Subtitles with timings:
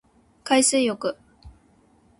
[0.43, 1.15] 海水浴